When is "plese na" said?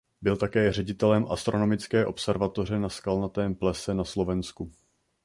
3.55-4.03